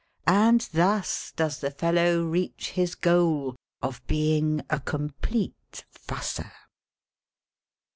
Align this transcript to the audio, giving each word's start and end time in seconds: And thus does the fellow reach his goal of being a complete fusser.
And 0.25 0.61
thus 0.73 1.31
does 1.35 1.59
the 1.59 1.69
fellow 1.69 2.23
reach 2.23 2.71
his 2.71 2.95
goal 2.95 3.55
of 3.83 4.01
being 4.07 4.63
a 4.67 4.79
complete 4.79 5.85
fusser. 5.91 6.51